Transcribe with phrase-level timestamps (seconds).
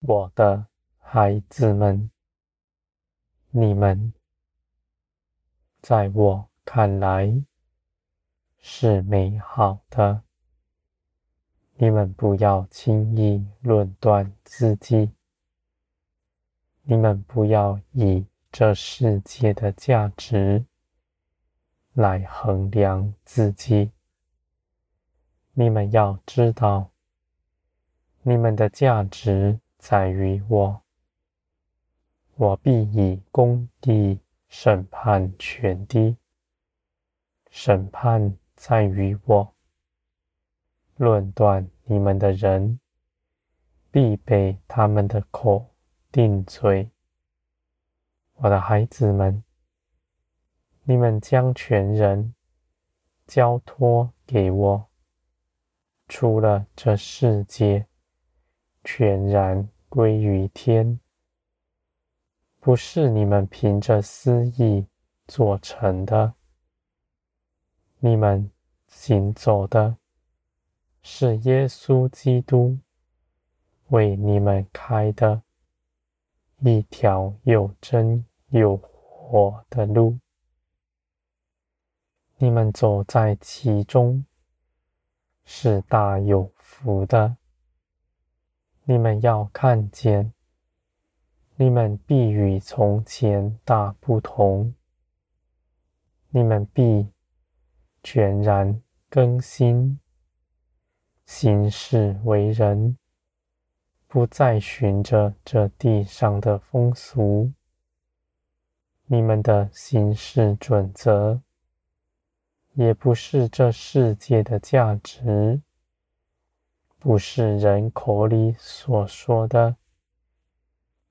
[0.00, 0.66] 我的
[0.98, 2.10] 孩子们，
[3.50, 4.14] 你们
[5.82, 7.44] 在我看来
[8.58, 10.22] 是美好的。
[11.74, 15.10] 你们不要轻易论断自己，
[16.82, 20.64] 你们不要以这世界的价值
[21.92, 23.90] 来衡量自己。
[25.52, 26.90] 你们要知道，
[28.22, 30.82] 你们的价值在于我，
[32.36, 36.18] 我必以公义审判全地。
[37.48, 39.54] 审判在于我。
[40.96, 42.78] 论断你们的人，
[43.90, 45.74] 必被他们的口
[46.12, 46.90] 定罪。
[48.34, 49.42] 我的孩子们，
[50.82, 52.34] 你们将全人
[53.26, 54.88] 交托给我，
[56.06, 57.86] 除了这世界，
[58.84, 60.98] 全然归于天。
[62.58, 64.86] 不是你们凭着私意
[65.26, 66.34] 做成的，
[67.98, 68.50] 你们
[68.88, 69.96] 行走的。
[71.02, 72.78] 是耶稣基督
[73.88, 75.40] 为你们开的
[76.58, 80.18] 一条又真又活的路，
[82.36, 84.26] 你们走在其中
[85.46, 87.38] 是大有福的。
[88.84, 90.32] 你们要看见，
[91.56, 94.74] 你们必与从前大不同，
[96.30, 97.08] 你们必
[98.02, 100.00] 全然更新。
[101.26, 102.98] 行事为人，
[104.08, 107.52] 不再循着这地上的风俗。
[109.06, 111.40] 你们的行事准则，
[112.72, 115.60] 也不是这世界的价值，
[117.00, 119.74] 不是人口里所说的，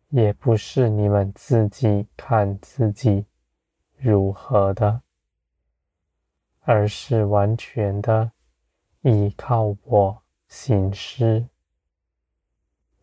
[0.10, 3.26] 也不是你们自己看自己
[3.98, 5.02] 如何的，
[6.62, 8.32] 而是完全的。
[9.02, 11.48] 依靠我行事，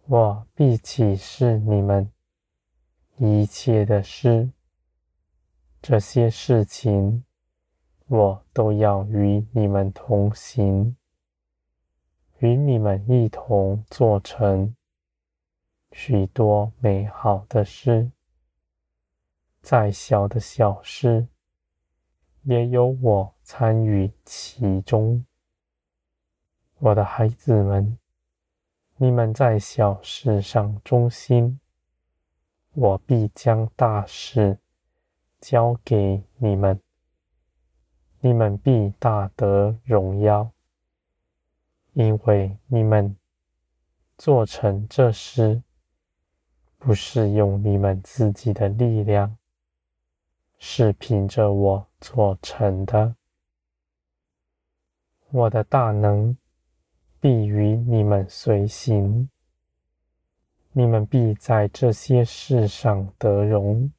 [0.05, 2.09] 我必启示你们
[3.17, 4.49] 一切的事。
[5.83, 7.25] 这些事情，
[8.07, 10.97] 我都要与你们同行，
[12.39, 14.77] 与你们一同做成
[15.93, 18.11] 许多美好的事。
[19.63, 21.27] 再小的小事，
[22.43, 25.25] 也有我参与其中。
[26.79, 27.99] 我的孩子们，
[28.97, 31.59] 你们在小事上忠心，
[32.75, 34.59] 我必将大事
[35.41, 36.79] 交给你们，
[38.21, 40.53] 你们必大得荣耀，
[41.97, 43.17] 因为你们
[44.19, 45.63] 做成这事，
[46.77, 49.39] 不是用你们自己的力量，
[50.59, 53.17] 是凭着我做成的，
[55.31, 56.37] 我的大能。
[57.19, 59.29] 必与你们随行，
[60.73, 63.91] 你们必在这些事上得荣，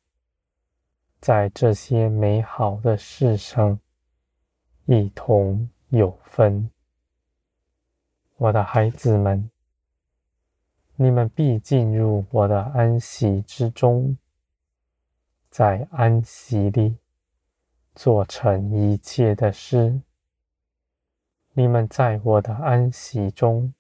[1.20, 3.78] 在这些美好的事上
[4.86, 6.70] 一同有分。
[8.40, 9.50] 我的孩子们，
[10.96, 14.16] 你们必进入我的安息之中，
[15.50, 17.00] 在安息里
[17.96, 20.02] 做成一切的事。
[21.54, 23.74] 你们在我的安息中，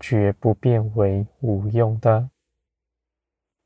[0.00, 2.30] 绝不变为无用的，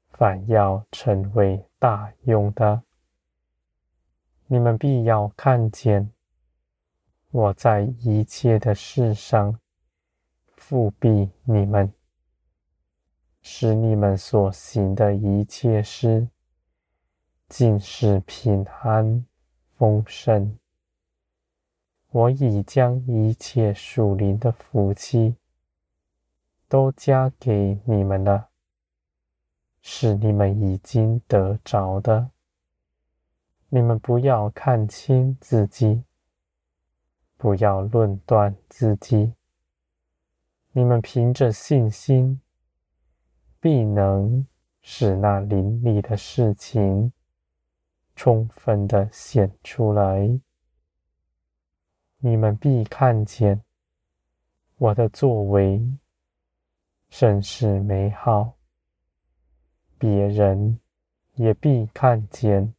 [0.08, 2.82] 反要成为大用的。
[4.49, 6.11] 你们必要看见，
[7.32, 9.61] 我在一切的事上
[10.59, 11.93] 覆庇你们，
[13.41, 16.27] 使你们所行的一切事，
[17.49, 19.25] 尽是平安
[19.77, 20.59] 丰盛。
[22.09, 25.37] 我已将一切属灵的福气
[26.69, 28.49] 都加给你们了，
[29.81, 32.32] 是你们已经得着的。
[33.69, 36.03] 你们不要看轻自己，
[37.40, 39.32] 不要论断自己。
[40.72, 42.38] 你们凭着信心，
[43.58, 44.46] 必能
[44.82, 47.10] 使那灵里的事情
[48.14, 50.38] 充分的显出来。
[52.19, 53.62] 你们必看见
[54.76, 55.82] 我的作为
[57.08, 58.52] 甚是美好，
[59.96, 60.78] 别人
[61.36, 62.75] 也必看见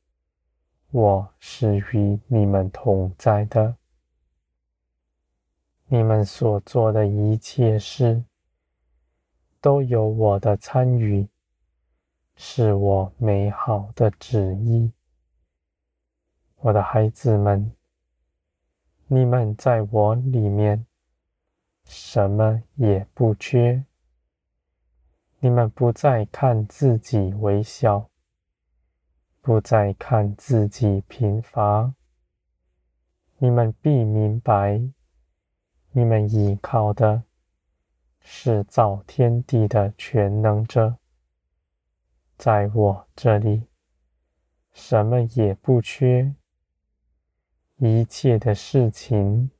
[0.91, 3.75] 我是与你们同在的。
[5.93, 8.23] 你们所做的一切事，
[9.59, 11.27] 都有我的参与，
[12.33, 14.93] 是我美好的旨意。
[16.59, 17.75] 我的孩子们，
[19.07, 20.85] 你们在我里面，
[21.83, 23.83] 什么也不缺。
[25.41, 28.09] 你们不再看自己微小，
[29.41, 31.93] 不再看自己贫乏。
[33.39, 34.81] 你们必明白，
[35.93, 37.23] 你们依靠的
[38.21, 40.97] 是造天地的全能者。
[42.38, 43.67] 在我这里，
[44.71, 46.33] 什么也不缺。
[47.75, 49.51] 一切的事情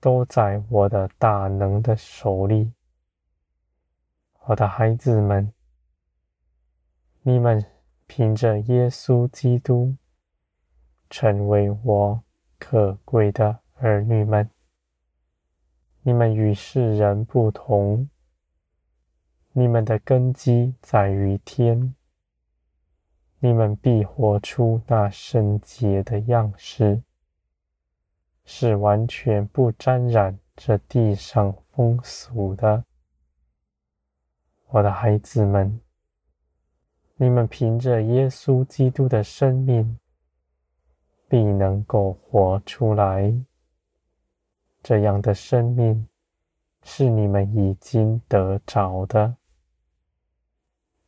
[0.00, 2.72] 都在我的大能的手里。
[4.40, 5.50] 我的孩子们，
[7.22, 7.64] 你们
[8.06, 9.96] 凭着耶稣基督
[11.08, 12.22] 成为我
[12.58, 14.50] 可贵的儿女们。
[16.04, 18.08] 你们与世人不同，
[19.52, 21.94] 你们的根基在于天。
[23.38, 27.04] 你们必活出那圣洁的样式，
[28.44, 32.84] 是完全不沾染这地上风俗的。
[34.70, 35.80] 我的孩子们，
[37.14, 39.98] 你们凭着耶稣基督的生命，
[41.28, 43.32] 必能够活出来。
[44.82, 46.08] 这样的生命
[46.82, 49.36] 是你们已经得着的。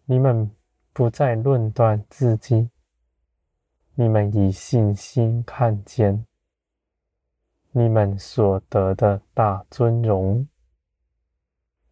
[0.05, 0.50] 你们
[0.93, 2.71] 不再论断自己，
[3.94, 6.25] 你们以信心看见
[7.73, 10.49] 你们所得的大尊荣，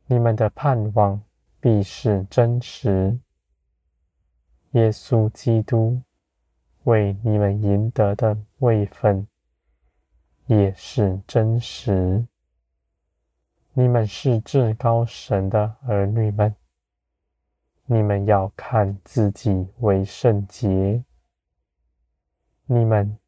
[0.06, 1.22] 你们的盼望。
[1.64, 3.20] 必是真实。
[4.72, 6.02] 耶稣基督
[6.82, 9.28] 为你们赢得的位分
[10.46, 12.26] 也是真实。
[13.72, 16.54] 你们是至高神的儿女们，
[17.86, 21.02] 你们要看自己为圣洁。
[22.66, 23.18] 你们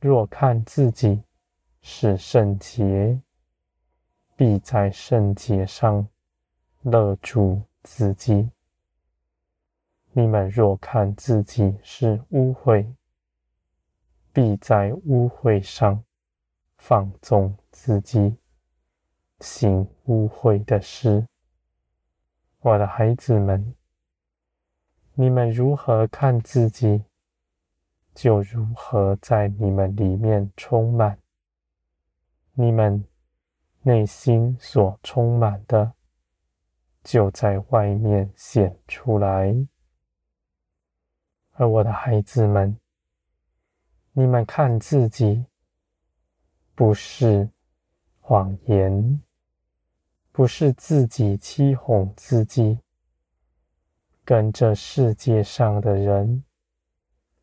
[0.00, 1.22] 若看自己
[1.82, 3.20] 是圣洁，
[4.34, 6.08] 必在圣洁上。
[6.82, 8.48] 勒住自己。
[10.12, 12.86] 你们若看自己是污秽，
[14.32, 16.00] 必在污秽上
[16.88, 18.36] 放纵自己，
[19.40, 21.26] 行污秽的事。
[22.60, 23.74] 我的孩子们，
[25.14, 27.02] 你们如何看自己，
[28.14, 31.18] 就如何在你们里面充满。
[32.52, 33.04] 你们
[33.82, 35.92] 内心所充满的。
[37.02, 39.52] 就在外面显出来，
[41.54, 42.78] 而我的孩子们，
[44.12, 45.46] 你们看自己，
[46.76, 47.48] 不是
[48.20, 49.22] 谎言，
[50.30, 52.78] 不是自己欺哄自己，
[54.22, 56.44] 跟这世界上的人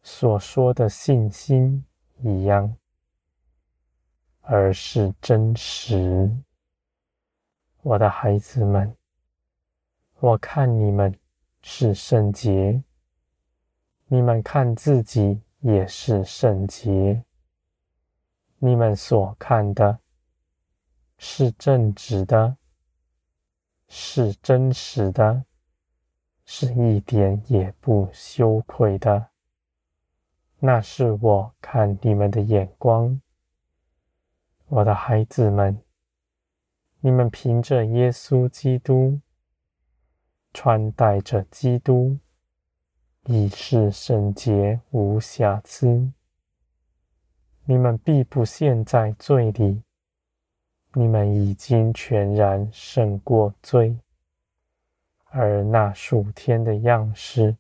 [0.04, 1.84] 所说的信心
[2.22, 2.78] 一样，
[4.42, 6.32] 而是真实，
[7.82, 8.96] 我的孩子们。
[10.20, 11.12] 我看你们
[11.64, 12.84] 是圣洁，
[14.06, 17.26] 你们看自己也是圣洁。
[18.66, 20.00] 你们所看的
[21.18, 22.56] 是正直的，
[23.90, 25.44] 是真实的，
[26.46, 29.28] 是一点也不羞愧的。
[30.60, 33.20] 那是我看你们的眼光，
[34.68, 35.78] 我的孩子们，
[37.02, 39.20] 你们凭着耶稣基督。
[40.54, 42.18] 穿戴着基督，
[43.26, 46.14] 已是圣洁无瑕疵。
[47.66, 49.84] 你们必不陷在罪里，
[50.94, 53.98] 你们已经全然胜过罪，
[55.26, 57.56] 而那属天的样式，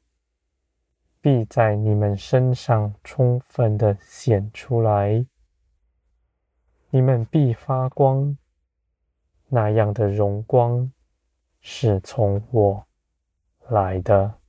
[1.22, 5.26] 必在你们身上充分的显出来。
[6.90, 8.38] 你们必发光，
[9.48, 10.92] 那样的荣光。
[11.66, 12.86] 是从我
[13.70, 14.43] 来的。